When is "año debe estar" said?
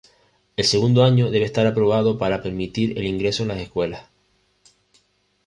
1.03-1.67